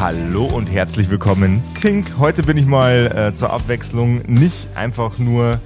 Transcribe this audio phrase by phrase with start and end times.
[0.00, 1.60] Hallo und herzlich willkommen.
[1.74, 5.60] Tink, heute bin ich mal äh, zur Abwechslung nicht einfach nur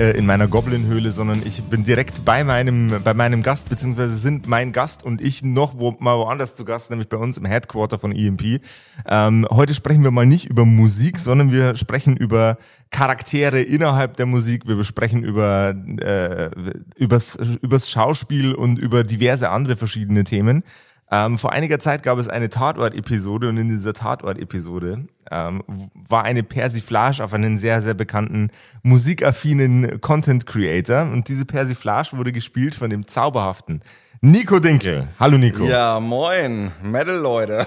[0.00, 4.48] äh, in meiner Goblin-Höhle, sondern ich bin direkt bei meinem, bei meinem Gast, beziehungsweise sind
[4.48, 8.00] mein Gast und ich noch wo, mal woanders zu Gast, nämlich bei uns im Headquarter
[8.00, 8.60] von EMP.
[9.06, 12.58] Ähm, heute sprechen wir mal nicht über Musik, sondern wir sprechen über
[12.90, 14.66] Charaktere innerhalb der Musik.
[14.66, 16.50] Wir besprechen über äh,
[16.96, 20.64] übers, übers Schauspiel und über diverse andere verschiedene Themen.
[21.10, 25.62] Ähm, vor einiger Zeit gab es eine Tatort-Episode und in dieser Tatort-Episode ähm,
[25.94, 28.50] war eine Persiflage auf einen sehr, sehr bekannten
[28.82, 33.82] musikaffinen Content-Creator und diese Persiflage wurde gespielt von dem zauberhaften
[34.22, 35.08] Nico Dinkel.
[35.20, 35.64] Hallo Nico.
[35.64, 37.66] Ja, moin, Metal-Leute.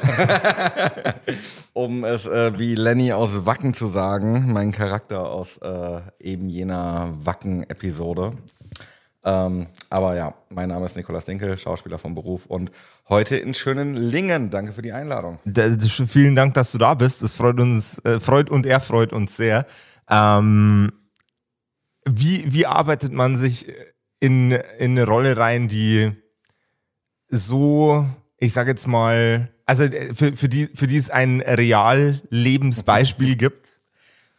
[1.74, 7.12] um es äh, wie Lenny aus Wacken zu sagen, mein Charakter aus äh, eben jener
[7.24, 8.34] Wacken-Episode.
[9.30, 12.72] Ähm, aber ja, mein Name ist Nikolas Dinkel, Schauspieler vom Beruf und
[13.10, 14.50] heute in schönen Lingen.
[14.50, 15.38] Danke für die Einladung.
[16.08, 17.22] Vielen Dank, dass du da bist.
[17.22, 19.68] Das freut uns, äh, freut und er freut uns sehr.
[20.10, 20.92] Ähm,
[22.06, 23.68] wie, wie arbeitet man sich
[24.20, 26.12] in, in eine Rolle rein, die
[27.28, 28.08] so,
[28.38, 33.36] ich sag jetzt mal, also äh, für, für, die, für die es ein real Lebensbeispiel
[33.38, 33.80] gibt?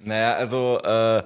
[0.01, 1.23] Naja, also äh,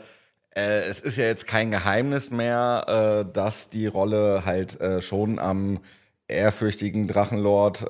[0.54, 5.38] äh, es ist ja jetzt kein Geheimnis mehr, äh, dass die Rolle halt äh, schon
[5.38, 5.80] am
[6.28, 7.84] ehrfürchtigen Drachenlord, äh,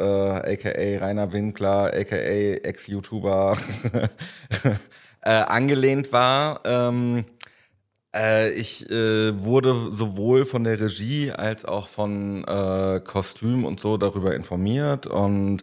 [0.55, 3.57] aka Rainer Winkler, aka Ex-YouTuber,
[5.23, 6.61] äh, angelehnt war.
[6.65, 7.25] Ähm,
[8.15, 13.97] äh, ich äh, wurde sowohl von der Regie als auch von äh, Kostüm und so
[13.97, 15.63] darüber informiert und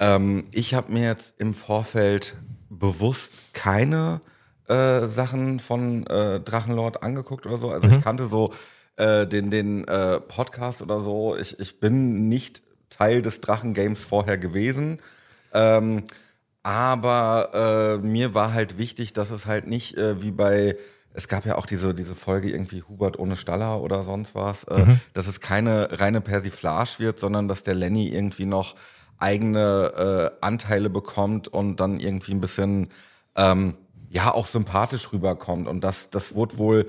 [0.00, 2.36] ähm, ich habe mir jetzt im Vorfeld
[2.70, 4.20] bewusst keine
[4.68, 7.70] äh, Sachen von äh, Drachenlord angeguckt oder so.
[7.70, 7.94] Also mhm.
[7.94, 8.52] ich kannte so
[8.96, 11.36] äh, den, den äh, Podcast oder so.
[11.36, 15.00] Ich, ich bin nicht Teil des Drachen-Games vorher gewesen.
[15.52, 16.04] Ähm,
[16.62, 20.76] aber äh, mir war halt wichtig, dass es halt nicht äh, wie bei,
[21.12, 24.84] es gab ja auch diese, diese Folge irgendwie Hubert ohne Staller oder sonst was, äh,
[24.84, 25.00] mhm.
[25.14, 28.74] dass es keine reine Persiflage wird, sondern dass der Lenny irgendwie noch
[29.18, 32.88] eigene äh, Anteile bekommt und dann irgendwie ein bisschen
[33.36, 33.74] ähm,
[34.10, 35.66] ja auch sympathisch rüberkommt.
[35.66, 36.86] Und das, das wurde wohl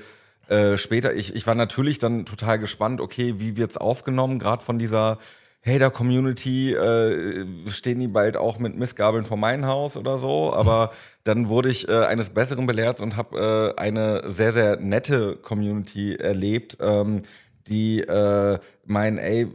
[0.49, 4.79] äh, später, ich, ich war natürlich dann total gespannt, okay, wie wird's aufgenommen, gerade von
[4.79, 5.19] dieser
[5.65, 10.91] Hater-Community, äh, stehen die bald auch mit Missgabeln vor mein Haus oder so, aber
[11.23, 16.15] dann wurde ich äh, eines Besseren belehrt und habe äh, eine sehr, sehr nette Community
[16.15, 17.23] erlebt, ähm,
[17.67, 19.47] die äh, meinen, ey,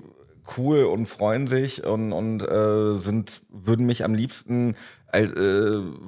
[0.56, 4.76] cool und freuen sich und, und äh, sind, würden mich am liebsten
[5.12, 5.26] äh,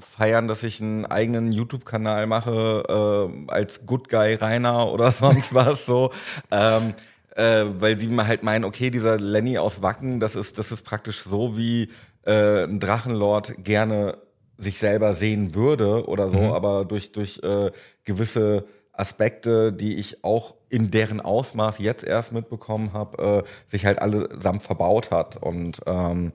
[0.01, 5.87] feiern, dass ich einen eigenen YouTube-Kanal mache äh, als Good Guy Rainer oder sonst was
[5.87, 6.11] so.
[6.51, 6.95] Ähm,
[7.37, 11.23] äh, weil sie halt meinen, okay, dieser Lenny aus Wacken, das ist, das ist praktisch
[11.23, 11.89] so, wie
[12.25, 14.17] äh, ein Drachenlord gerne
[14.59, 16.53] sich selber sehen würde oder so, mhm.
[16.53, 17.71] aber durch, durch äh,
[18.05, 18.65] gewisse
[18.99, 24.63] Aspekte, die ich auch in deren Ausmaß jetzt erst mitbekommen habe, äh, sich halt allesamt
[24.63, 25.37] verbaut hat.
[25.37, 26.33] Und ähm,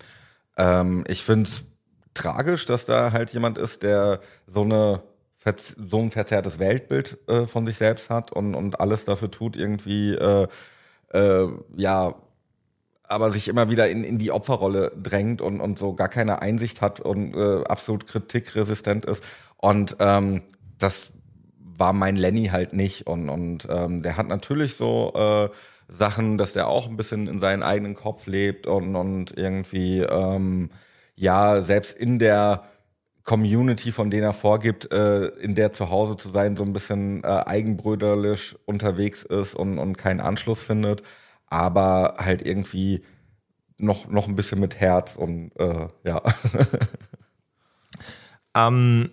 [0.58, 1.64] ähm, ich finde es
[2.14, 5.02] tragisch, dass da halt jemand ist, der so eine
[5.90, 10.14] so ein verzerrtes Weltbild äh, von sich selbst hat und, und alles dafür tut, irgendwie
[10.14, 10.48] äh,
[11.14, 12.14] äh, ja,
[13.08, 16.82] aber sich immer wieder in, in die Opferrolle drängt und, und so gar keine Einsicht
[16.82, 19.24] hat und äh, absolut kritikresistent ist.
[19.58, 20.44] Und ähm,
[20.78, 21.12] das
[21.82, 23.08] war mein Lenny halt nicht.
[23.08, 25.50] Und, und ähm, der hat natürlich so äh,
[25.88, 30.70] Sachen, dass der auch ein bisschen in seinen eigenen Kopf lebt und, und irgendwie ähm,
[31.16, 32.66] ja, selbst in der
[33.24, 37.24] Community, von denen er vorgibt, äh, in der zu Hause zu sein, so ein bisschen
[37.24, 41.02] äh, eigenbröderlich unterwegs ist und, und keinen Anschluss findet,
[41.48, 43.04] aber halt irgendwie
[43.80, 46.22] noch, noch ein bisschen mit Herz und äh, ja.
[48.56, 49.10] ähm,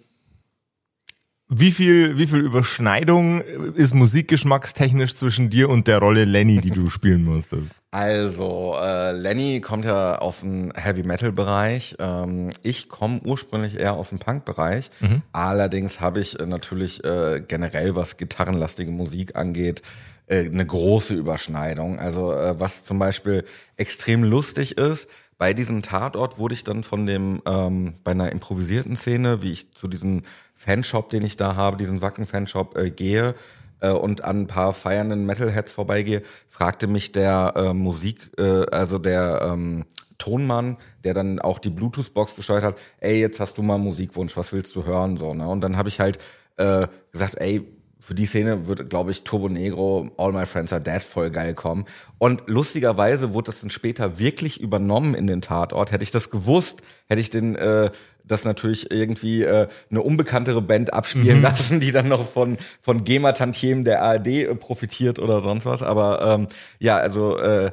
[1.51, 6.91] wie viel, wie viel Überschneidung ist musikgeschmackstechnisch zwischen dir und der Rolle Lenny, die du
[6.91, 7.73] spielen musstest?
[7.91, 11.97] Also, äh, Lenny kommt ja aus dem Heavy Metal Bereich.
[11.99, 14.91] Ähm, ich komme ursprünglich eher aus dem Punk Bereich.
[15.01, 15.23] Mhm.
[15.33, 19.81] Allerdings habe ich äh, natürlich äh, generell, was gitarrenlastige Musik angeht,
[20.29, 21.99] äh, eine große Überschneidung.
[21.99, 23.45] Also, äh, was zum Beispiel
[23.77, 25.09] extrem lustig ist,
[25.39, 29.73] bei diesem Tatort wurde ich dann von dem, ähm, bei einer improvisierten Szene, wie ich
[29.73, 30.23] zu diesem
[30.55, 33.35] Fanshop, den ich da habe, diesen Wacken-Fanshop äh, gehe
[33.81, 38.99] äh, und an ein paar feiernden Metalheads vorbeigehe, fragte mich der äh, Musik, äh, also
[38.99, 39.85] der ähm,
[40.19, 44.53] Tonmann, der dann auch die Bluetooth-Box gesteuert hat, ey, jetzt hast du mal Musikwunsch, was
[44.53, 45.17] willst du hören?
[45.17, 45.49] So, ne?
[45.49, 46.19] Und dann habe ich halt
[46.57, 47.65] äh, gesagt, ey,
[48.01, 51.55] für die Szene würde, glaube ich, Turbo Negro, All My Friends Are Dead voll geil
[51.55, 51.85] kommen.
[52.19, 55.93] Und lustigerweise wurde das dann später wirklich übernommen in den Tatort.
[55.93, 57.91] Hätte ich das gewusst, hätte ich den äh,
[58.25, 61.43] das natürlich irgendwie äh, eine unbekanntere Band abspielen mhm.
[61.43, 65.83] lassen, die dann noch von von GEMA-Tantiemen der ARD äh, profitiert oder sonst was.
[65.83, 66.49] Aber ähm,
[66.79, 67.73] ja, also äh,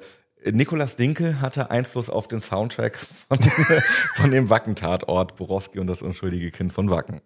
[0.51, 3.39] Nikolas Dinkel hatte Einfluss auf den Soundtrack von,
[4.16, 7.21] von dem Wacken-Tatort Borowski und das unschuldige Kind von Wacken.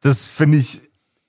[0.00, 0.80] Das finde ich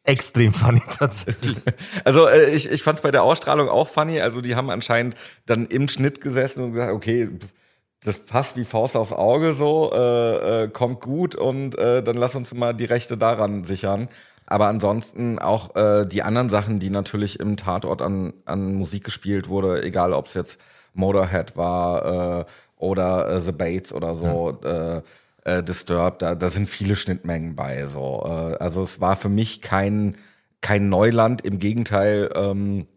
[0.04, 1.58] extrem funny tatsächlich.
[2.04, 4.20] Also äh, ich, ich fand es bei der Ausstrahlung auch funny.
[4.22, 5.16] Also die haben anscheinend
[5.46, 7.30] dann im Schnitt gesessen und gesagt, okay,
[8.04, 12.36] das passt wie Faust aufs Auge so, äh, äh, kommt gut und äh, dann lass
[12.36, 14.10] uns mal die Rechte daran sichern.
[14.46, 19.48] Aber ansonsten auch äh, die anderen Sachen, die natürlich im Tatort an, an Musik gespielt
[19.48, 20.60] wurde, egal ob es jetzt
[20.94, 22.46] Motorhead war äh,
[22.78, 24.98] oder äh, The Bates oder so, ja.
[24.98, 25.02] äh,
[25.46, 27.86] äh, Disturbed, da, da sind viele Schnittmengen bei.
[27.86, 28.24] So.
[28.26, 30.16] Äh, also es war für mich kein,
[30.62, 32.88] kein Neuland, im Gegenteil, ähm,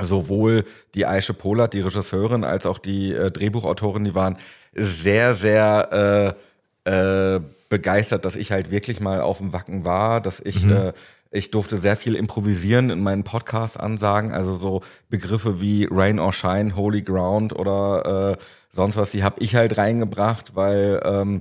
[0.00, 4.36] sowohl die Aische Polat, die Regisseurin, als auch die äh, Drehbuchautorin, die waren
[4.72, 6.36] sehr, sehr
[6.84, 10.72] äh, äh, begeistert, dass ich halt wirklich mal auf dem Wacken war, dass ich mhm.
[10.72, 10.92] äh,
[11.32, 16.76] ich durfte sehr viel improvisieren in meinen Podcast-Ansagen, also so Begriffe wie Rain or Shine,
[16.76, 21.40] Holy Ground oder äh, sonst was, die habe ich halt reingebracht, weil ähm,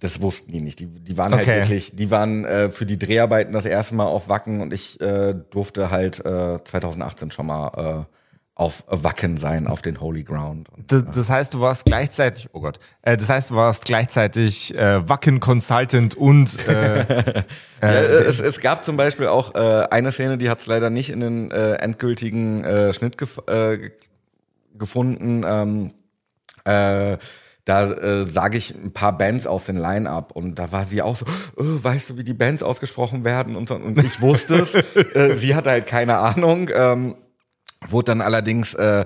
[0.00, 0.80] das wussten die nicht.
[0.80, 1.60] Die, die waren halt okay.
[1.60, 5.00] halt wirklich, die waren äh, für die Dreharbeiten das erste Mal auf Wacken und ich
[5.00, 8.16] äh, durfte halt äh, 2018 schon mal äh,
[8.54, 10.68] auf Wacken sein, auf den Holy Ground.
[10.70, 14.74] Und, das, das, heißt, du warst gleichzeitig, oh Gott, äh, das heißt, du warst gleichzeitig
[14.76, 17.44] äh, Wacken Consultant und äh, äh,
[17.82, 21.10] ja, es, es gab zum Beispiel auch äh, eine Szene, die hat es leider nicht
[21.10, 23.90] in den äh, endgültigen äh, Schnitt gef äh,
[24.74, 25.42] gefunden.
[25.46, 25.92] Ähm,
[26.64, 27.18] äh,
[27.70, 31.14] da äh, sage ich ein paar Bands aus den Line-Up und da war sie auch
[31.14, 31.24] so,
[31.56, 33.76] oh, weißt du, wie die Bands ausgesprochen werden und so.
[33.76, 34.74] Und ich wusste es.
[35.14, 36.68] äh, sie hatte halt keine Ahnung.
[36.74, 37.14] Ähm,
[37.88, 39.04] wurde dann allerdings äh,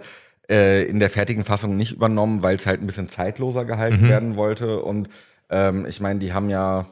[0.49, 4.08] äh, in der fertigen Fassung nicht übernommen, weil es halt ein bisschen zeitloser gehalten mhm.
[4.08, 4.81] werden wollte.
[4.81, 5.11] Und
[5.50, 6.87] ähm, ich meine, die haben ja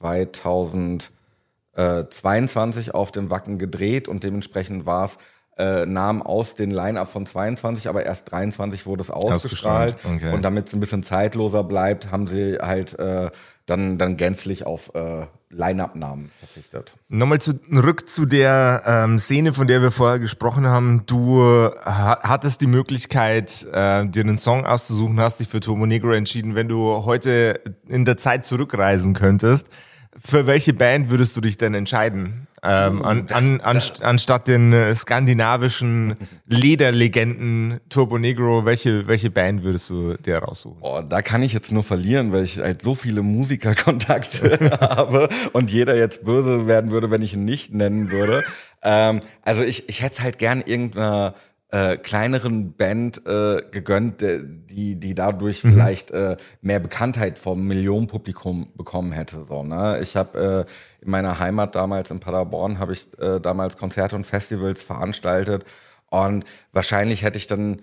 [0.00, 5.16] 2022 auf dem Wacken gedreht und dementsprechend war es
[5.60, 9.96] äh, Namen aus den Line-Up von 22, aber erst 23 wurde es ausgestrahlt.
[10.04, 10.32] Okay.
[10.32, 13.30] Und damit es ein bisschen zeitloser bleibt, haben sie halt äh,
[13.66, 16.94] dann, dann gänzlich auf äh, Line-Up-Namen verzichtet.
[17.08, 21.02] Nochmal zurück zu der ähm, Szene, von der wir vorher gesprochen haben.
[21.06, 26.12] Du ha hattest die Möglichkeit, äh, dir einen Song auszusuchen, hast dich für Turbo Negro
[26.12, 26.54] entschieden.
[26.54, 29.68] Wenn du heute in der Zeit zurückreisen könntest,
[30.16, 32.48] für welche Band würdest du dich denn entscheiden?
[32.62, 36.16] Ähm, an, an, an, anstatt den äh, skandinavischen
[36.46, 40.78] Lederlegenden Turbo Negro, welche, welche Band würdest du dir raussuchen?
[40.82, 45.70] Oh, da kann ich jetzt nur verlieren, weil ich halt so viele Musikerkontakte habe und
[45.70, 48.44] jeder jetzt böse werden würde, wenn ich ihn nicht nennen würde.
[48.82, 51.34] Ähm, also ich, ich hätte halt gern irgendeiner
[51.72, 55.72] äh, kleineren Band äh, gegönnt, die, die dadurch mhm.
[55.72, 59.44] vielleicht äh, mehr Bekanntheit vom Millionenpublikum bekommen hätte.
[59.44, 59.98] So, ne?
[60.02, 60.66] Ich habe
[61.00, 65.64] äh, in meiner Heimat damals in Paderborn habe ich äh, damals Konzerte und Festivals veranstaltet
[66.10, 67.82] und wahrscheinlich hätte ich dann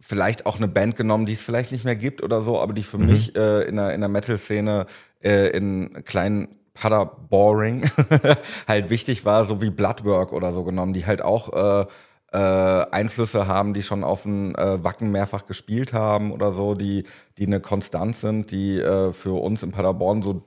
[0.00, 2.82] vielleicht auch eine Band genommen, die es vielleicht nicht mehr gibt oder so, aber die
[2.82, 3.06] für mhm.
[3.06, 4.86] mich äh, in der, in der Metal-Szene
[5.22, 7.90] äh, in kleinen Paderboring
[8.68, 11.86] halt wichtig war, so wie Bloodwork oder so genommen, die halt auch äh,
[12.36, 17.04] äh, Einflüsse haben, die schon auf dem äh, Wacken mehrfach gespielt haben oder so, die,
[17.38, 20.42] die eine Konstanz sind, die äh, für uns in Paderborn so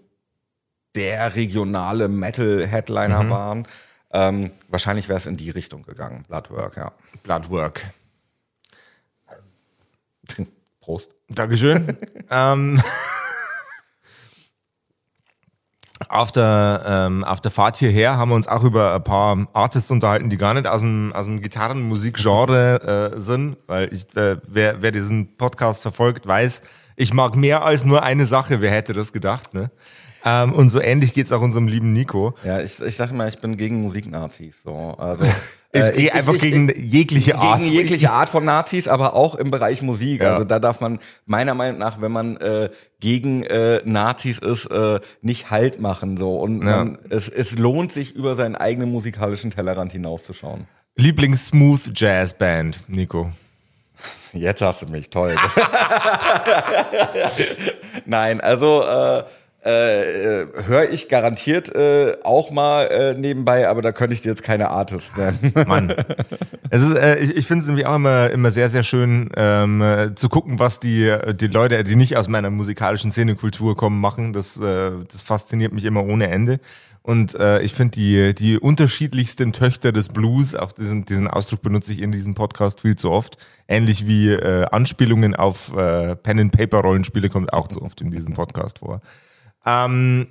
[0.95, 3.29] der regionale Metal-Headliner mhm.
[3.31, 3.67] waren.
[4.11, 6.91] Ähm, wahrscheinlich wäre es in die Richtung gegangen, Bloodwork, ja.
[7.23, 7.81] Bloodwork.
[10.79, 11.09] Prost.
[11.27, 11.97] Dankeschön.
[12.29, 12.81] ähm,
[16.09, 19.91] auf der, ähm, auf der Fahrt hierher haben wir uns auch über ein paar Artists
[19.91, 24.81] unterhalten, die gar nicht aus dem, aus dem Gitarrenmusikgenre äh, sind, weil ich, äh, wer,
[24.81, 26.63] wer diesen Podcast verfolgt, weiß,
[26.95, 28.59] ich mag mehr als nur eine Sache.
[28.59, 29.71] Wer hätte das gedacht, ne?
[30.25, 32.33] Ähm, und so ähnlich geht's auch unserem lieben Nico.
[32.43, 34.63] Ja, ich, ich sag mal, ich bin gegen Musiknazis.
[34.63, 34.95] So.
[34.97, 35.23] Also,
[35.73, 37.59] äh, ich, einfach ich, gegen jegliche Art.
[37.59, 40.21] Gegen jegliche Art von Nazis, aber auch im Bereich Musik.
[40.21, 40.33] Ja.
[40.33, 44.99] Also da darf man meiner Meinung nach, wenn man äh, gegen äh, Nazis ist, äh,
[45.21, 46.17] nicht Halt machen.
[46.17, 46.39] So.
[46.39, 46.77] Und ja.
[46.77, 50.67] man, es, es lohnt sich, über seinen eigenen musikalischen Tellerrand hinaufzuschauen.
[50.95, 53.31] Lieblings-Smooth-Jazz-Band, Nico.
[54.33, 55.35] Jetzt hast du mich, toll.
[58.05, 59.23] Nein, also äh,
[59.61, 64.43] äh, höre ich garantiert äh, auch mal äh, nebenbei, aber da könnte ich dir jetzt
[64.43, 65.53] keine Artists nennen.
[65.67, 65.93] Mann.
[66.69, 69.81] Es ist, äh, ich ich finde es nämlich auch immer, immer sehr, sehr schön ähm,
[69.81, 74.31] äh, zu gucken, was die, die Leute, die nicht aus meiner musikalischen Szenekultur kommen, machen.
[74.31, 76.59] Das, äh, das fasziniert mich immer ohne Ende.
[77.01, 81.91] Und äh, ich finde die, die unterschiedlichsten Töchter des Blues, auch diesen, diesen Ausdruck benutze
[81.91, 83.37] ich in diesem Podcast viel zu oft,
[83.67, 89.01] ähnlich wie äh, Anspielungen auf äh, Pen-and-Paper-Rollenspiele kommt auch zu oft in diesem Podcast vor.
[89.65, 90.27] Ähm,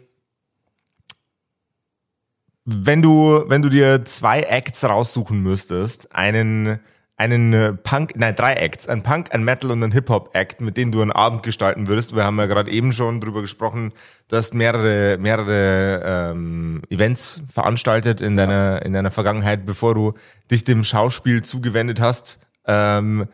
[2.70, 6.80] wenn du, wenn du dir zwei Acts raussuchen müsstest, einen,
[7.16, 11.00] einen Punk, nein, drei Acts, ein Punk, ein Metal und ein Hip-Hop-Act, mit denen du
[11.00, 12.14] einen Abend gestalten würdest.
[12.14, 13.94] Wir haben ja gerade eben schon drüber gesprochen,
[14.28, 20.12] du hast mehrere, mehrere ähm, Events veranstaltet in deiner, in deiner Vergangenheit, bevor du
[20.50, 22.38] dich dem Schauspiel zugewendet hast.
[22.66, 23.28] Ähm,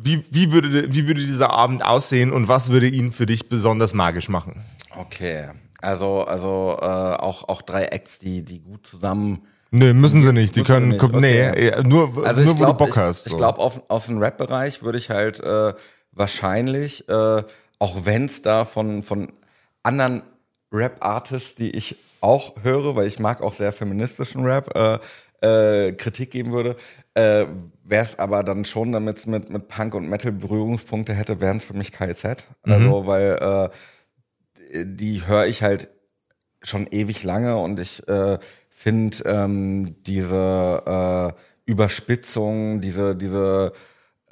[0.00, 3.94] wie, wie, würde, wie würde dieser Abend aussehen und was würde ihn für dich besonders
[3.94, 4.64] magisch machen?
[4.96, 5.48] Okay,
[5.80, 9.42] also also äh, auch auch drei Acts, die die gut zusammen.
[9.70, 10.56] Nee, müssen sie nicht.
[10.56, 11.82] Die können, nicht, nee, okay.
[11.86, 13.26] nur, Also nur ich wo du Bock ich, hast.
[13.26, 13.36] ich so.
[13.36, 15.74] glaube aus dem Rap-Bereich würde ich halt äh,
[16.12, 17.42] wahrscheinlich, äh,
[17.78, 19.32] auch wenn es da von von
[19.82, 20.22] anderen
[20.72, 24.98] Rap-Artists, die ich auch höre, weil ich mag auch sehr feministischen Rap, äh,
[25.40, 26.76] äh, Kritik geben würde,
[27.18, 27.46] äh,
[27.84, 31.56] wäre es aber dann schon, damit es mit, mit Punk und Metal Berührungspunkte hätte, wären
[31.56, 32.46] es für mich KZ.
[32.62, 33.70] Also, weil
[34.72, 35.88] äh, die höre ich halt
[36.62, 43.72] schon ewig lange und ich äh, finde ähm, diese äh, Überspitzung, diese, diese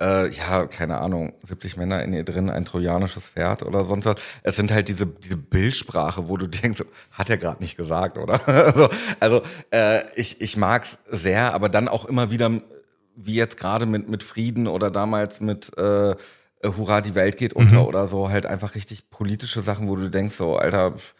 [0.00, 4.16] äh, ja, keine Ahnung, 70 Männer in ihr drin, ein trojanisches Pferd oder sonst was.
[4.42, 8.46] Es sind halt diese, diese Bildsprache, wo du denkst, hat er gerade nicht gesagt, oder?
[8.66, 8.88] also
[9.20, 12.50] also äh, ich, ich mag's sehr, aber dann auch immer wieder,
[13.16, 16.14] wie jetzt gerade mit, mit Frieden oder damals mit äh,
[16.64, 20.34] Hurra, die Welt geht unter oder so, halt einfach richtig politische Sachen, wo du denkst,
[20.34, 21.14] so, Alter, pff,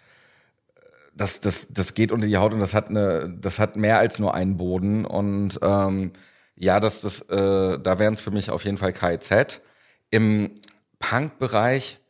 [1.17, 4.19] das, das, das geht unter die Haut und das hat eine, das hat mehr als
[4.19, 5.05] nur einen Boden.
[5.07, 6.13] Und ähm,
[6.57, 9.61] ja, das, das, äh, da wären es für mich auf jeden Fall KIZ.
[10.11, 10.53] Im
[10.99, 12.01] Punk-Bereich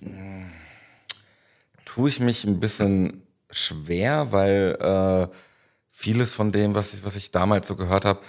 [0.00, 0.50] mh,
[1.84, 5.34] tue ich mich ein bisschen schwer, weil äh,
[5.90, 8.20] vieles von dem, was ich, was ich damals so gehört habe,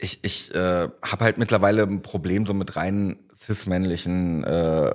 [0.00, 4.90] ich, ich äh, habe halt mittlerweile ein Problem so mit rein cis-männlichen äh,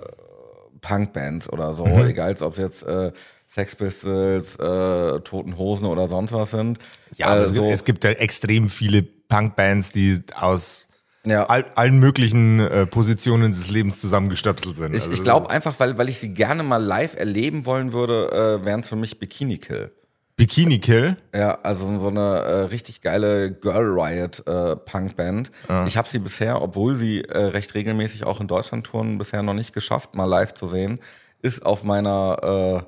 [0.82, 2.06] Punkbands oder so, Mhm.
[2.08, 3.12] egal ob es jetzt äh,
[3.48, 6.80] Sex Pistols, äh, Toten Hosen oder sonst was sind.
[7.18, 10.88] Ja, äh, es, gibt, so- es gibt ja extrem viele Punkbands, die aus
[11.26, 11.46] Ja.
[11.46, 14.94] all, allen möglichen äh, Positionen des Lebens zusammengestöpselt sind.
[14.96, 18.60] Ich, Also ich glaube einfach, weil, weil ich sie gerne mal live erleben wollen würde,
[18.62, 19.92] äh, wären es für mich Bikini Kill.
[20.36, 21.18] Bikini Kill.
[21.34, 25.52] Ja, also so eine äh, richtig geile Girl Riot äh, Punkband.
[25.86, 29.54] Ich habe sie bisher, obwohl sie äh, recht regelmäßig auch in Deutschland touren, bisher noch
[29.54, 31.00] nicht geschafft, mal live zu sehen.
[31.42, 32.86] Ist auf meiner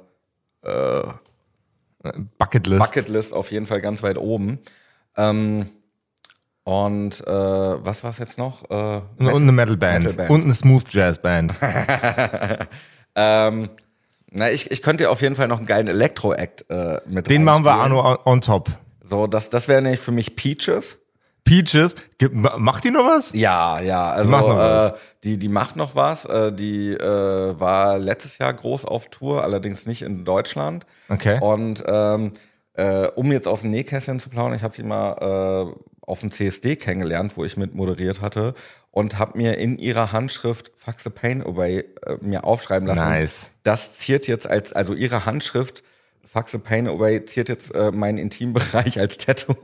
[0.63, 1.03] äh,
[2.37, 2.81] Bucketlist.
[2.81, 4.59] Bucketlist auf jeden Fall ganz weit oben.
[5.17, 5.67] Ähm,
[6.63, 8.69] und äh, was war's jetzt noch?
[8.69, 10.05] Äh, und eine Metalband.
[10.05, 10.29] Metalband.
[10.29, 11.53] Und eine Smooth Jazz Band.
[13.15, 13.69] ähm,
[14.31, 17.43] na, ich, ich könnte dir auf jeden Fall noch einen geilen Elektro-Act äh, mit Den
[17.43, 18.69] machen wir noch on, top.
[19.01, 20.97] So, das, das wäre nämlich für mich Peaches.
[21.43, 21.95] Peaches,
[22.31, 23.33] macht die noch was?
[23.33, 24.93] Ja, ja, also macht noch äh, was.
[25.23, 26.25] die, die macht noch was.
[26.25, 30.87] Äh, die äh, war letztes Jahr groß auf Tour, allerdings nicht in Deutschland.
[31.07, 31.39] Okay.
[31.39, 32.33] Und ähm,
[32.73, 36.31] äh, um jetzt aus dem Nähkästchen zu plaudern, ich habe sie mal äh, auf dem
[36.31, 38.55] CSD kennengelernt, wo ich mit moderiert hatte
[38.95, 43.01] und habe mir in ihrer Handschrift Fuck the Pain Away äh, mir aufschreiben lassen.
[43.01, 43.51] Nice.
[43.63, 45.83] Das ziert jetzt als, also ihre Handschrift
[46.23, 49.53] Fuck the Pain Away ziert jetzt äh, meinen Intimbereich als Tattoo.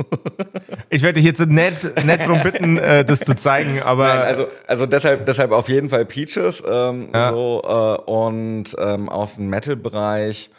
[0.93, 4.47] Ich werde dich jetzt nicht, nicht drum bitten, äh, das zu zeigen, aber Nein, also,
[4.67, 6.61] also deshalb, deshalb auf jeden Fall Peaches.
[6.69, 7.31] Ähm, Ja.
[7.31, 10.50] so, äh, und ähm, aus dem Metal-Bereich,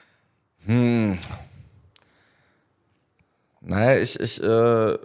[0.65, 1.19] hm.
[3.61, 4.97] Naja, ich, ich äh,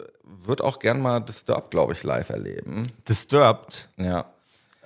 [0.48, 2.84] würde auch gern mal Disturbed, glaube ich, live erleben.
[3.08, 3.90] Disturbed.
[3.98, 4.26] Ja.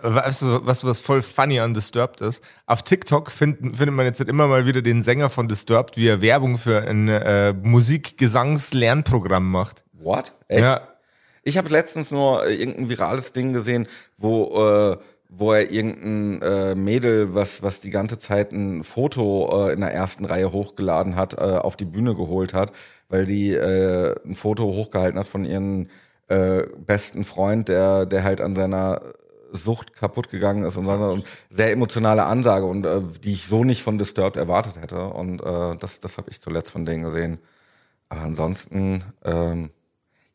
[0.03, 2.43] Weißt du, was, was voll funny an Disturbed ist?
[2.65, 6.21] Auf TikTok finden, findet man jetzt immer mal wieder den Sänger von Disturbed, wie er
[6.23, 9.83] Werbung für ein äh, Musik-Gesangs-Lernprogramm macht.
[9.93, 10.33] What?
[10.47, 10.61] Echt?
[10.63, 10.87] Ja,
[11.43, 13.87] Ich habe letztens nur äh, irgendein virales Ding gesehen,
[14.17, 14.97] wo, äh,
[15.33, 19.93] wo er irgendein äh, Mädel, was, was die ganze Zeit ein Foto äh, in der
[19.93, 22.73] ersten Reihe hochgeladen hat, äh, auf die Bühne geholt hat,
[23.07, 25.87] weil die äh, ein Foto hochgehalten hat von ihrem
[26.27, 29.01] äh, besten Freund, der, der halt an seiner
[29.53, 33.63] Sucht kaputt gegangen ist und so eine sehr emotionale Ansage und äh, die ich so
[33.63, 35.07] nicht von Disturbed erwartet hätte.
[35.07, 37.39] Und äh, das, das habe ich zuletzt von denen gesehen.
[38.09, 39.69] Aber ansonsten, ähm,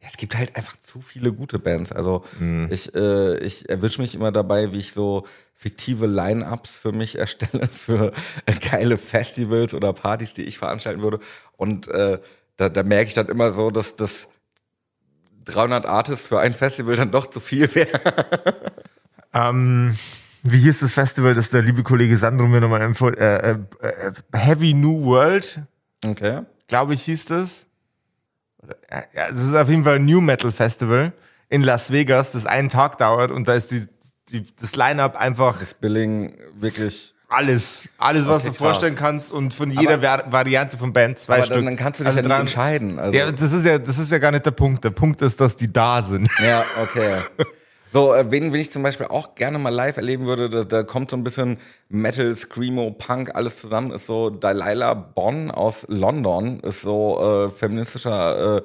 [0.07, 1.93] es gibt halt einfach zu viele gute Bands.
[1.93, 2.25] Also
[2.71, 7.67] ich, äh, ich erwische mich immer dabei, wie ich so fiktive Line-Ups für mich erstelle,
[7.73, 8.13] für
[8.71, 11.19] geile Festivals oder Partys, die ich veranstalten würde.
[11.57, 12.19] Und äh,
[12.57, 14.29] da, da merke ich dann immer so, dass das
[15.47, 18.01] 300 Artists für ein Festival dann doch zu viel wäre.
[19.35, 19.95] Ähm,
[20.43, 24.13] wie hieß das Festival, das der liebe Kollege Sandro mir nochmal empfohlen äh, äh, äh,
[24.33, 25.61] Heavy New World,
[26.03, 26.41] Okay.
[26.69, 27.66] glaube ich, hieß das.
[28.89, 31.13] Äh, Ja, es ist auf jeden Fall ein New Metal Festival
[31.49, 33.87] in Las Vegas, das einen Tag dauert und da ist die,
[34.31, 37.15] die, das Line-Up einfach Das Billing wirklich.
[37.29, 37.89] alles.
[37.99, 39.09] Alles, was Okay, du vorstellen krass.
[39.09, 41.57] kannst und von jeder Vari Variante von Band zwei Aber Stück.
[41.59, 42.99] dann, dann kannst du dich Also ja dran- entscheiden.
[42.99, 44.83] Also, Ja, das ist ja, das ist ja gar nicht der Punkt.
[44.85, 46.29] Der Punkt ist, dass die da sind.
[46.45, 47.21] Ja, okay.
[47.93, 50.83] So, äh, wen, wen ich zum Beispiel auch gerne mal live erleben würde, da, da
[50.83, 56.61] kommt so ein bisschen Metal, Screamo, Punk, alles zusammen, ist so Delilah Bonn aus London,
[56.61, 58.62] ist so äh, feministischer, äh,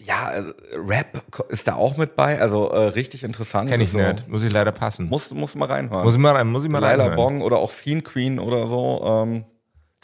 [0.00, 3.68] ja, also Rap ist da auch mit bei, also äh, richtig interessant.
[3.68, 4.28] Kenn ich so, nicht.
[4.28, 5.08] Muss ich leider passen.
[5.08, 6.04] Musst du mal reinhören.
[6.04, 7.14] Muss ich mal rein, muss ich mal Delilah.
[7.14, 9.02] Bonn oder auch Scene Queen oder so.
[9.04, 9.44] Ähm,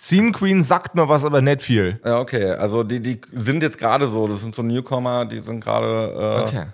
[0.01, 2.01] Scene Queen sagt mir was, aber nicht viel.
[2.05, 5.65] ja, okay, also die, die sind jetzt gerade so, das sind so Newcomer, die sind
[5.65, 6.67] gerade äh,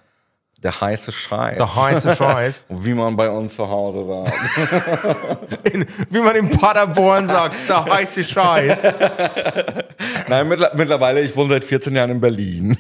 [0.62, 1.56] der heiße Scheiß.
[1.56, 2.64] Der heiße Scheiß.
[2.68, 5.64] Wie man bei uns zu Hause sagt.
[5.72, 8.82] In, wie man in Paderborn sagt, der heiße Scheiß.
[10.28, 12.76] Nein, mittler- mittlerweile, ich wohne seit 14 Jahren in Berlin.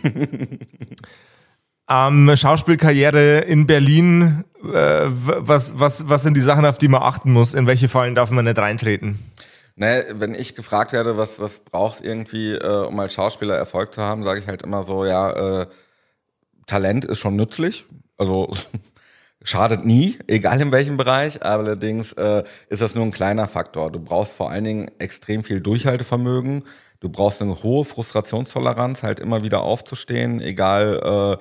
[1.88, 7.32] Ähm, Schauspielkarriere in Berlin, äh, was, was, was sind die Sachen, auf die man achten
[7.32, 7.54] muss?
[7.54, 9.18] In welche Fallen darf man nicht reintreten?
[9.76, 14.02] ne, wenn ich gefragt werde, was, was brauchst irgendwie, äh, um als Schauspieler Erfolg zu
[14.02, 15.66] haben, sage ich halt immer so, ja, äh,
[16.70, 17.84] Talent ist schon nützlich.
[18.16, 18.52] Also
[19.42, 21.42] schadet nie, egal in welchem Bereich.
[21.42, 23.90] Allerdings äh, ist das nur ein kleiner Faktor.
[23.90, 26.64] Du brauchst vor allen Dingen extrem viel Durchhaltevermögen.
[27.00, 31.38] Du brauchst eine hohe Frustrationstoleranz, halt immer wieder aufzustehen, egal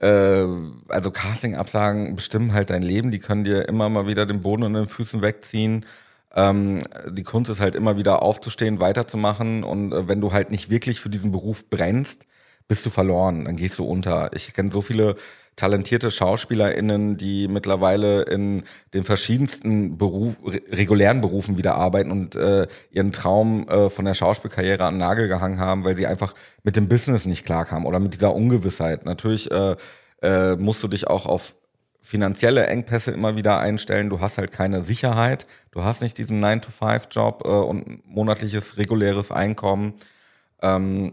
[0.00, 0.46] äh, äh,
[0.88, 4.80] also Casting-Absagen bestimmen halt dein Leben, die können dir immer mal wieder den Boden unter
[4.80, 5.86] den Füßen wegziehen.
[6.34, 10.68] Ähm, die Kunst ist halt immer wieder aufzustehen, weiterzumachen und äh, wenn du halt nicht
[10.68, 12.26] wirklich für diesen Beruf brennst,
[12.68, 14.30] bist du verloren, dann gehst du unter.
[14.34, 15.16] Ich kenne so viele
[15.56, 18.62] talentierte SchauspielerInnen, die mittlerweile in
[18.94, 24.14] den verschiedensten Beruf, re regulären Berufen wieder arbeiten und äh, ihren Traum äh, von der
[24.14, 27.98] Schauspielkarriere an den Nagel gehangen haben, weil sie einfach mit dem Business nicht klarkamen oder
[27.98, 29.04] mit dieser Ungewissheit.
[29.04, 29.74] Natürlich äh,
[30.22, 31.56] äh, musst du dich auch auf
[32.00, 34.10] finanzielle Engpässe immer wieder einstellen.
[34.10, 35.46] Du hast halt keine Sicherheit.
[35.72, 39.94] Du hast nicht diesen 9-to-5-Job äh, und monatliches reguläres Einkommen.
[40.62, 41.12] Ähm,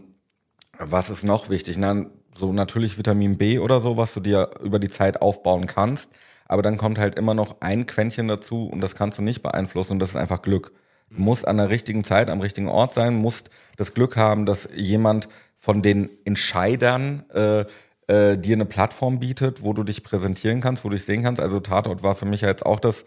[0.78, 1.76] was ist noch wichtig?
[1.78, 6.10] Na, so natürlich Vitamin B oder so, was du dir über die Zeit aufbauen kannst.
[6.46, 9.92] Aber dann kommt halt immer noch ein Quäntchen dazu und das kannst du nicht beeinflussen
[9.92, 10.72] und das ist einfach Glück.
[11.10, 14.68] Du musst an der richtigen Zeit am richtigen Ort sein, musst das Glück haben, dass
[14.74, 17.64] jemand von den Entscheidern äh,
[18.08, 21.40] äh, dir eine Plattform bietet, wo du dich präsentieren kannst, wo du dich sehen kannst.
[21.40, 23.04] Also Tatort war für mich ja jetzt auch das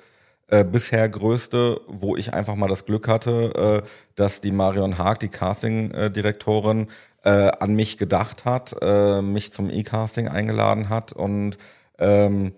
[0.47, 5.19] äh, bisher größte, wo ich einfach mal das Glück hatte, äh, dass die Marion Haag,
[5.19, 6.87] die Casting-Direktorin,
[7.23, 11.57] äh, an mich gedacht hat, äh, mich zum E-Casting eingeladen hat und
[11.97, 12.53] ähm,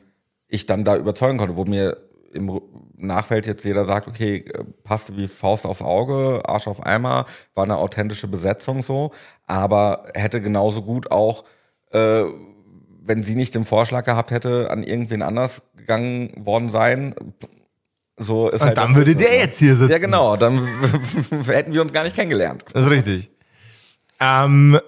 [0.47, 1.97] ich dann da überzeugen konnte, wo mir
[2.34, 2.62] im
[2.95, 7.63] Nachfeld jetzt jeder sagt, okay, äh, passte wie Faust aufs Auge, Arsch auf Eimer, war
[7.63, 9.12] eine authentische Besetzung so,
[9.47, 11.43] aber hätte genauso gut auch,
[11.91, 12.24] äh,
[13.04, 17.15] wenn sie nicht den Vorschlag gehabt hätte, an irgendwen anders gegangen worden sein.
[18.17, 19.38] So ist Und halt dann würde der ne?
[19.38, 19.91] jetzt hier sitzen.
[19.91, 20.65] Ja, genau, dann
[21.45, 22.63] hätten wir uns gar nicht kennengelernt.
[22.74, 23.32] Das ist richtig.
[24.22, 24.80] Ähm,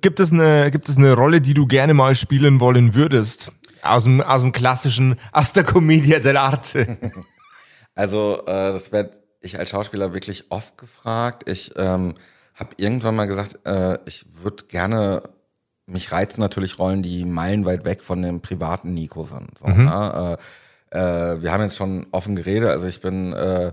[0.00, 3.50] gibt, es eine, gibt es eine Rolle, die du gerne mal spielen wollen würdest?
[3.82, 6.98] Aus dem, aus dem klassischen, aus der Commedia dell'arte.
[7.96, 11.48] Also, äh, das werde ich als Schauspieler wirklich oft gefragt.
[11.48, 12.14] Ich ähm,
[12.56, 15.22] habe irgendwann mal gesagt, äh, ich würde gerne,
[15.86, 19.58] mich reizen natürlich Rollen, die meilenweit weg von dem privaten Nico sind.
[19.58, 20.38] So, ne?
[20.92, 23.72] äh, äh, wir haben jetzt schon offen geredet, also ich bin äh,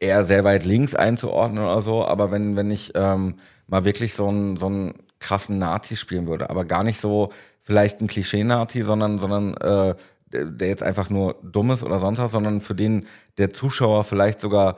[0.00, 3.34] eher sehr weit links einzuordnen oder so, aber wenn, wenn ich ähm,
[3.66, 7.30] mal wirklich so einen, so einen krassen Nazi spielen würde, aber gar nicht so
[7.60, 9.94] vielleicht ein Klischee-Nazi, sondern, sondern äh,
[10.26, 13.06] der, jetzt einfach nur dumm ist oder sonst was, sondern für den
[13.38, 14.76] der Zuschauer vielleicht sogar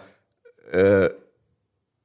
[0.72, 1.08] äh,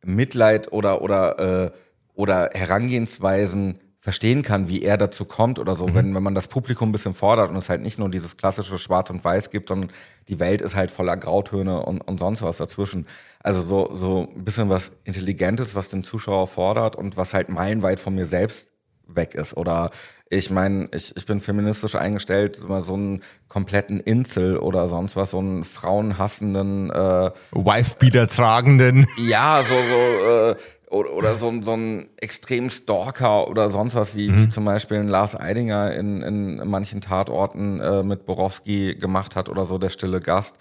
[0.04, 1.71] Mitleid oder, oder, äh,
[2.15, 6.89] oder Herangehensweisen verstehen kann, wie er dazu kommt oder so, wenn, wenn man das Publikum
[6.89, 9.92] ein bisschen fordert und es halt nicht nur dieses klassische Schwarz und Weiß gibt, sondern
[10.28, 13.08] die Welt ist halt voller Grautöne und, und sonst was dazwischen.
[13.39, 18.02] Also so, so ein bisschen was Intelligentes, was den Zuschauer fordert und was halt meilenweit
[18.02, 18.74] von mir selbst
[19.08, 19.56] weg ist.
[19.56, 19.89] Oder
[20.30, 25.39] ich meine, ich, ich bin feministisch eingestellt, so einen kompletten Insel oder sonst was, so
[25.39, 29.08] einen frauenhassenden äh, Wifebeater tragenden.
[29.30, 30.56] ja, so, so, äh,
[30.93, 34.45] oder, oder so, so ein extrem Stalker oder sonst was, wie, mhm.
[34.45, 39.49] wie zum Beispiel ein Lars Eidinger in, in manchen Tatorten äh, mit Borowski gemacht hat
[39.49, 40.56] oder so, der stille Gast.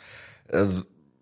[0.48, 0.64] Äh,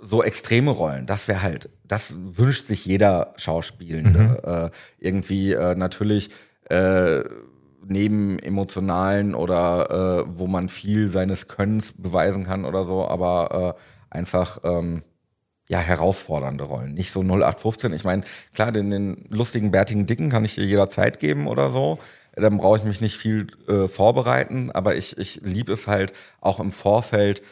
[0.02, 4.20] so extreme Rollen, das wäre halt, das wünscht sich jeder Schauspielende.
[4.20, 4.50] Mhm.
[4.50, 6.30] Äh, irgendwie äh, natürlich
[6.70, 7.22] äh,
[7.86, 13.76] neben emotionalen oder äh, wo man viel seines Könnens beweisen kann oder so, aber
[14.08, 15.02] einfach ähm,
[15.70, 16.94] ja herausfordernde Rollen.
[16.94, 17.92] Nicht so 0815.
[17.92, 22.00] Ich meine, klar, den, den lustigen, bärtigen Dicken kann ich dir jederzeit geben oder so.
[22.34, 26.58] Dann brauche ich mich nicht viel äh, vorbereiten, aber ich, ich liebe es halt auch
[26.58, 27.42] im Vorfeld,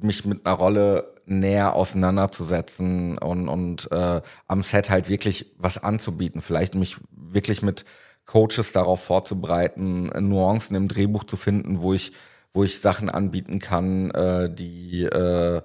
[0.00, 6.40] mich mit einer Rolle näher auseinanderzusetzen und, und äh, am Set halt wirklich was anzubieten.
[6.40, 7.84] Vielleicht mich wirklich mit
[8.26, 12.12] Coaches darauf vorzubereiten, Nuancen im Drehbuch zu finden, wo ich,
[12.52, 15.62] wo ich Sachen anbieten kann, äh, die äh,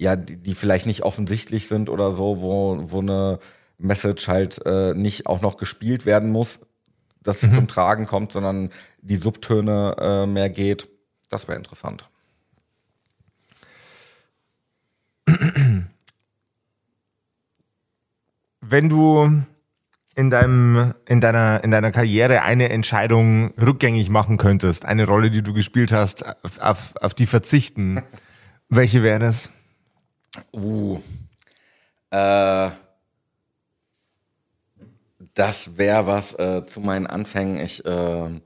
[0.00, 3.38] ja, die, die vielleicht nicht offensichtlich sind oder so, wo, wo eine
[3.76, 6.60] Message halt äh, nicht auch noch gespielt werden muss,
[7.22, 7.52] dass sie mhm.
[7.52, 8.70] zum Tragen kommt, sondern
[9.02, 10.88] die Subtöne äh, mehr geht.
[11.28, 12.08] Das wäre interessant.
[18.62, 19.42] Wenn du
[20.14, 25.42] in deinem, in deiner, in deiner Karriere eine Entscheidung rückgängig machen könntest, eine Rolle, die
[25.42, 28.02] du gespielt hast, auf, auf, auf die verzichten,
[28.70, 29.50] welche wäre das?
[30.52, 31.00] Uh.
[32.10, 32.70] Äh,
[35.34, 37.58] das wäre was äh, zu meinen Anfängen.
[37.58, 38.40] Ich äh,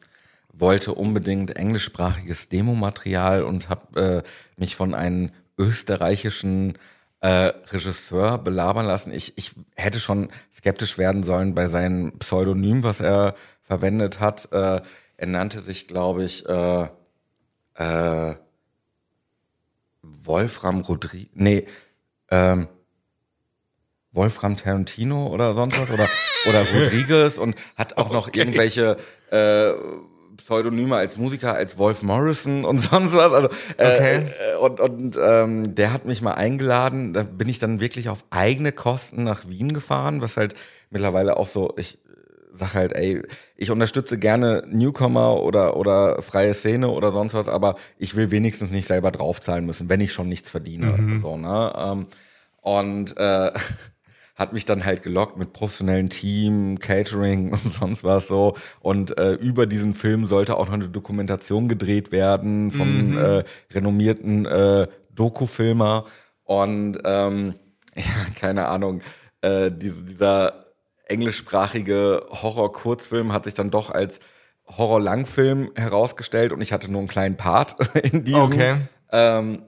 [0.52, 6.78] wollte unbedingt englischsprachiges Demomaterial und habe äh, mich von einem österreichischen
[7.20, 9.12] äh, Regisseur belabern lassen.
[9.12, 14.48] Ich, ich hätte schon skeptisch werden sollen bei seinem Pseudonym, was er verwendet hat.
[14.52, 14.82] Äh,
[15.16, 16.88] er nannte sich, glaube ich, äh,
[17.76, 18.34] äh,
[20.22, 21.66] Wolfram Rodriguez, nee,
[22.30, 22.68] ähm,
[24.12, 26.08] Wolfram Tarantino oder sonst was oder,
[26.48, 28.40] oder Rodriguez und hat auch noch okay.
[28.40, 28.96] irgendwelche
[29.30, 29.72] äh,
[30.36, 33.32] Pseudonyme als Musiker, als Wolf Morrison und sonst was.
[33.32, 34.24] Also, äh, okay.
[34.26, 37.12] Äh, und und ähm, der hat mich mal eingeladen.
[37.12, 40.54] Da bin ich dann wirklich auf eigene Kosten nach Wien gefahren, was halt
[40.90, 41.98] mittlerweile auch so, ich
[42.54, 43.22] sag halt, ey,
[43.56, 48.70] ich unterstütze gerne Newcomer oder, oder freie Szene oder sonst was, aber ich will wenigstens
[48.70, 50.96] nicht selber draufzahlen müssen, wenn ich schon nichts verdiene.
[50.96, 51.20] Mhm.
[51.20, 51.72] So, ne?
[51.76, 52.06] Ähm,
[52.62, 53.52] und äh,
[54.34, 58.56] hat mich dann halt gelockt mit professionellen Team, Catering und sonst was so.
[58.80, 63.18] Und äh, über diesen Film sollte auch noch eine Dokumentation gedreht werden vom mhm.
[63.18, 66.04] äh, renommierten äh, Doku-Filmer.
[66.44, 67.54] Und ähm,
[67.94, 68.02] ja,
[68.38, 69.02] keine Ahnung,
[69.40, 70.63] äh, diese, dieser
[71.06, 74.20] englischsprachige Horror-Kurzfilm hat sich dann doch als
[74.66, 78.40] Horror-Langfilm herausgestellt und ich hatte nur einen kleinen Part in diesem.
[78.40, 78.76] Okay.
[79.12, 79.62] Ähm,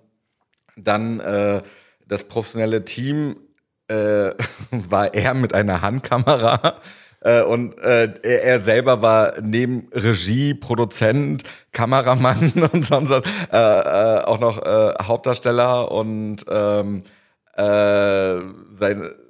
[0.77, 1.63] dann äh,
[2.07, 3.37] das professionelle Team
[3.89, 3.95] äh,
[4.71, 6.81] war er mit einer Handkamera
[7.21, 13.23] äh, und äh, er, er, selber war neben Regie, Produzent, Kameramann und sonst was,
[13.53, 17.03] äh, äh, auch noch äh, Hauptdarsteller und ähm,
[17.55, 18.37] äh,
[18.71, 19.26] seine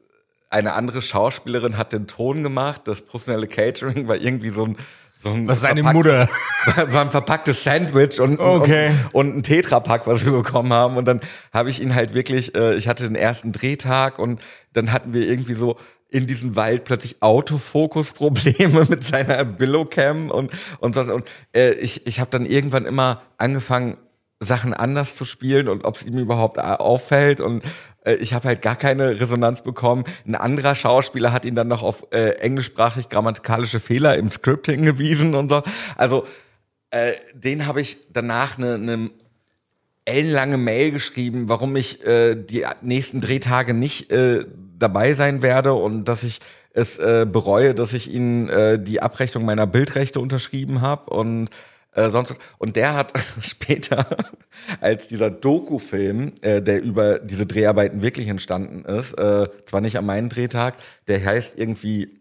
[0.50, 2.82] eine andere Schauspielerin hat den Ton gemacht.
[2.84, 4.76] Das professionelle Catering war irgendwie so ein
[5.22, 6.28] so ein was seine Mutter
[6.88, 8.92] war ein verpacktes Sandwich und, okay.
[9.12, 10.96] und, und ein Tetrapack, was wir bekommen haben.
[10.96, 11.20] Und dann
[11.52, 14.40] habe ich ihn halt wirklich, äh, ich hatte den ersten Drehtag und
[14.72, 15.76] dann hatten wir irgendwie so
[16.08, 22.20] in diesem Wald plötzlich Autofokus-Probleme mit seiner Billowcam und und sonst und äh, ich ich
[22.20, 23.96] habe dann irgendwann immer angefangen
[24.38, 27.62] Sachen anders zu spielen und ob es ihm überhaupt auffällt und
[28.14, 30.04] ich habe halt gar keine Resonanz bekommen.
[30.26, 35.34] Ein anderer Schauspieler hat ihn dann noch auf äh, englischsprachig grammatikalische Fehler im Script hingewiesen
[35.34, 35.62] und so.
[35.96, 36.24] Also
[36.90, 39.10] äh, den habe ich danach eine ne
[40.04, 44.44] ellenlange Mail geschrieben, warum ich äh, die nächsten Drehtage nicht äh,
[44.78, 46.38] dabei sein werde und dass ich
[46.72, 51.48] es äh, bereue, dass ich ihnen äh, die Abrechnung meiner Bildrechte unterschrieben habe und
[51.92, 54.06] äh, sonst und der hat später
[54.86, 60.06] als dieser Doku-Film, äh, der über diese Dreharbeiten wirklich entstanden ist, äh, zwar nicht an
[60.06, 60.74] meinem Drehtag,
[61.08, 62.20] der heißt irgendwie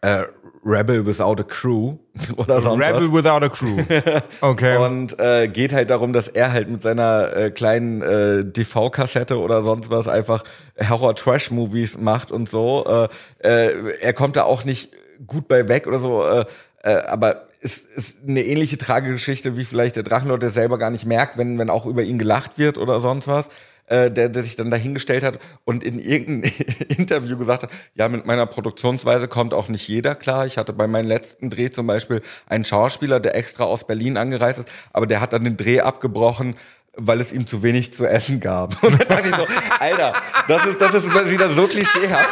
[0.00, 0.24] äh,
[0.64, 1.96] Rebel Without a Crew
[2.36, 3.24] oder sonst Rebel was.
[3.24, 3.76] Without a Crew.
[4.40, 4.78] Okay.
[4.78, 9.60] Und äh, geht halt darum, dass er halt mit seiner äh, kleinen äh, DV-Kassette oder
[9.60, 10.42] sonst was einfach
[10.88, 13.08] Horror-Trash-Movies macht und so.
[13.42, 14.90] Äh, äh, er kommt da auch nicht
[15.26, 16.24] gut bei weg oder so.
[16.24, 16.46] Äh,
[16.82, 21.06] äh, aber es ist eine ähnliche Tragegeschichte wie vielleicht der Drachenlord, der selber gar nicht
[21.06, 23.48] merkt, wenn, wenn auch über ihn gelacht wird oder sonst was.
[23.86, 26.50] Äh, der, der sich dann dahingestellt hat und in irgendeinem
[26.96, 30.46] Interview gesagt hat, ja, mit meiner Produktionsweise kommt auch nicht jeder klar.
[30.46, 34.60] Ich hatte bei meinem letzten Dreh zum Beispiel einen Schauspieler, der extra aus Berlin angereist
[34.60, 36.54] ist, aber der hat dann den Dreh abgebrochen,
[36.96, 38.82] weil es ihm zu wenig zu essen gab.
[38.82, 39.46] Und dann dachte ich so,
[39.78, 40.12] Alter,
[40.48, 42.28] das ist, das ist wieder so klischeehaft.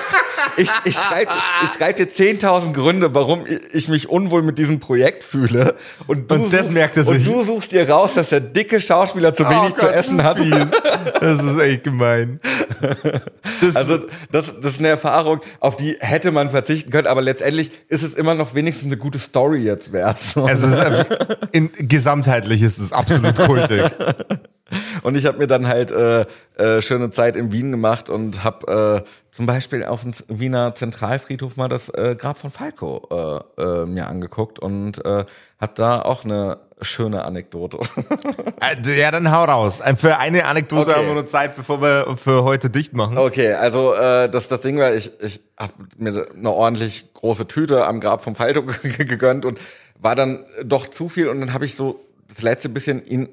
[0.57, 5.25] Ich, ich schreibe ich schreib dir 10.000 Gründe, warum ich mich unwohl mit diesem Projekt
[5.25, 5.77] fühle.
[6.07, 7.25] Und, du Und das suchst, merkt er Und sich.
[7.25, 10.27] du suchst dir raus, dass der dicke Schauspieler zu wenig Oh zu Gott, essen das
[10.27, 10.41] hat.
[11.21, 12.39] Das ist echt gemein.
[13.61, 13.99] Das, Also
[14.31, 18.15] das, das ist eine Erfahrung, auf die hätte man verzichten können, aber letztendlich ist es
[18.15, 20.21] immer noch wenigstens eine gute Story jetzt wert.
[20.21, 20.47] So.
[20.49, 20.83] es ist,
[21.53, 23.83] in, gesamtheitlich ist es absolut kultig.
[25.03, 26.25] Und ich habe mir dann halt äh,
[26.57, 31.57] äh, schöne Zeit in Wien gemacht und habe äh, zum Beispiel auf dem Wiener Zentralfriedhof
[31.57, 35.25] mal das äh, Grab von Falco äh, äh, mir angeguckt und äh,
[35.61, 37.79] habe da auch eine schöne Anekdote.
[38.61, 39.81] Äh, Ja, dann hau raus.
[39.81, 40.95] Äh, Für eine Anekdote Okay.
[41.01, 43.19] haben wir nur Zeit, bevor wir für heute dicht machen.
[43.19, 47.87] Okay, also äh, das, das Ding war, ich, ich habe mir eine ordentlich große Tüte
[47.87, 49.59] am Grab vom Falco gegönnt und
[49.99, 53.29] war dann doch zu viel und dann habe ich so das letzte bisschen ihn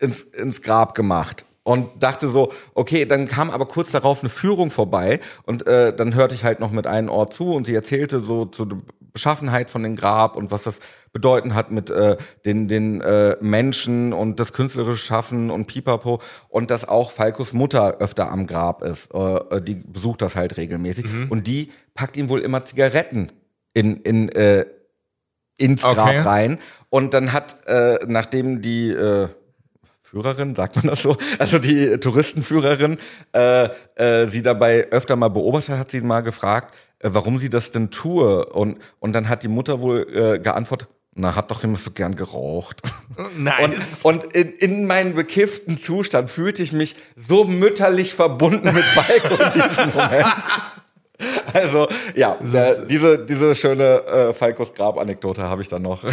[0.00, 4.70] ins, ins Grab gemacht und dachte so, okay, dann kam aber kurz darauf eine Führung
[4.70, 8.20] vorbei und äh, dann hörte ich halt noch mit einem Ohr zu und sie erzählte
[8.20, 8.78] so zu der
[9.12, 10.78] Beschaffenheit von dem Grab und was das
[11.10, 16.70] bedeuten hat mit äh, den, den äh, Menschen und das künstlerische Schaffen und Pipapo und
[16.70, 19.14] dass auch Falkos Mutter öfter am Grab ist.
[19.14, 23.32] Äh, die besucht das halt regelmäßig und die packt ihm wohl immer Zigaretten
[23.72, 24.66] in, in, äh,
[25.56, 26.18] ins Grab Okay.
[26.20, 26.58] rein.
[26.90, 29.28] Und dann hat, äh, nachdem die äh,
[30.16, 32.96] Führerin, sagt man das so, also die Touristenführerin,
[33.34, 37.70] äh, äh, sie dabei öfter mal beobachtet hat, sie mal gefragt, äh, warum sie das
[37.70, 38.46] denn tue.
[38.46, 42.14] Und, und dann hat die Mutter wohl äh, geantwortet, na, hat doch immer so gern
[42.14, 42.80] geraucht.
[43.36, 44.04] Nice.
[44.04, 49.42] Und, und in, in meinem bekifften Zustand fühlte ich mich so mütterlich verbunden mit Falco
[49.42, 50.26] in diesem Moment.
[51.52, 56.04] Also, ja, äh, diese, diese schöne äh, Falkos Grab-Anekdote habe ich dann noch.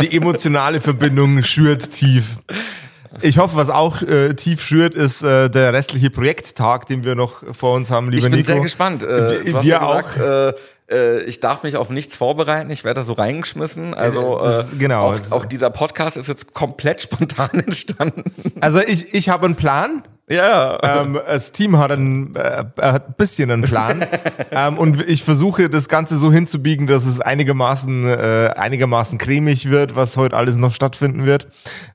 [0.00, 2.36] Die emotionale Verbindung schürt tief.
[3.20, 7.42] Ich hoffe, was auch äh, tief schürt, ist äh, der restliche Projekttag, den wir noch
[7.54, 8.52] vor uns haben, lieber Ich bin Nico.
[8.52, 9.02] sehr gespannt.
[9.02, 10.56] Äh, Wir- wir ja gesagt,
[10.90, 12.70] Äh, äh, ich darf mich auf nichts vorbereiten.
[12.70, 13.94] Ich werde da so reingeschmissen.
[13.94, 15.12] Also Äh, das äh, ist- genau.
[15.14, 18.24] Auch, auch dieser Podcast ist jetzt komplett spontan entstanden.
[18.60, 20.02] Also ich, ich habe einen Plan.
[20.28, 20.78] Ja.
[20.82, 24.06] Ähm, das Team hat ein, äh, hat ein bisschen einen Plan.
[24.50, 29.96] ähm, und ich versuche das Ganze so hinzubiegen, dass es einigermaßen, äh, einigermaßen cremig wird,
[29.96, 31.48] was heute alles noch stattfinden wird.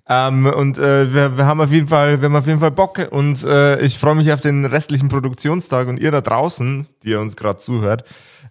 [0.10, 3.08] Ähm, und äh, wir, wir haben auf jeden Fall, wir haben auf jeden Fall Bock
[3.12, 7.20] und äh, ich freue mich auf den restlichen Produktionstag und ihr da draußen, die ihr
[7.20, 8.04] uns gerade zuhört.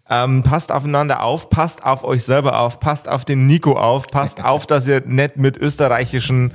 [0.08, 4.42] Ähm, passt aufeinander auf, passt auf euch selber auf, passt auf den Nico auf, passt
[4.44, 6.52] auf, dass ihr nicht mit österreichischen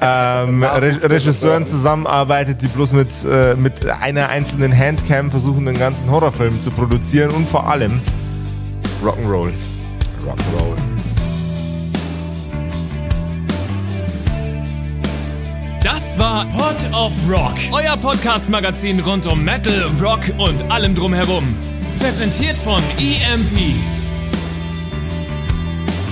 [0.00, 6.10] ähm, Re Regisseuren zusammenarbeitet, die bloß mit, äh, mit einer einzelnen Handcam versuchen, den ganzen
[6.10, 8.00] Horrorfilm zu produzieren und vor allem
[9.04, 9.52] Rock'n'Roll.
[10.26, 10.76] Rock'n'Roll.
[15.82, 21.56] Das war Pod of Rock, euer Podcast-Magazin rund um Metal, Rock und allem drumherum.
[21.98, 24.01] Präsentiert von EMP.